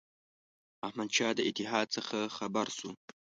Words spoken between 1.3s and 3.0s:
د اتحاد څخه خبر شو.